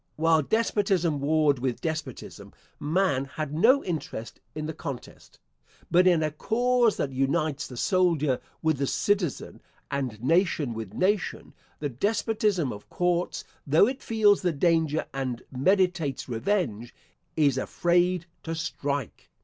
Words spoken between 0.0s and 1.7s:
While despotism warred